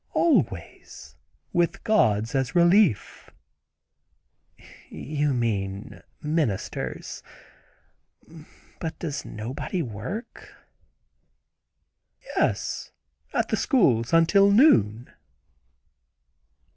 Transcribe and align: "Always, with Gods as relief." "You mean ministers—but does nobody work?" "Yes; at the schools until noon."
"Always, 0.13 1.15
with 1.53 1.83
Gods 1.83 2.33
as 2.33 2.55
relief." 2.55 3.29
"You 4.89 5.31
mean 5.31 6.01
ministers—but 6.23 8.97
does 8.97 9.23
nobody 9.25 9.83
work?" 9.83 10.55
"Yes; 12.35 12.91
at 13.31 13.49
the 13.49 13.55
schools 13.57 14.11
until 14.11 14.49
noon." 14.49 15.11